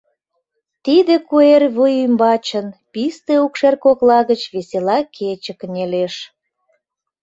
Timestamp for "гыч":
4.29-4.41